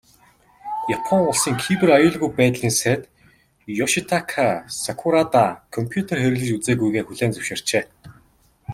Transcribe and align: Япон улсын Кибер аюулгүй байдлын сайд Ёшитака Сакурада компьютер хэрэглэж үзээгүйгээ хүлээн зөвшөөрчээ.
Япон 0.97 1.21
улсын 1.31 1.55
Кибер 1.63 1.89
аюулгүй 1.97 2.31
байдлын 2.39 2.73
сайд 2.81 3.01
Ёшитака 3.83 4.47
Сакурада 4.83 5.45
компьютер 5.75 6.17
хэрэглэж 6.21 6.49
үзээгүйгээ 6.53 7.03
хүлээн 7.05 7.33
зөвшөөрчээ. 7.33 7.83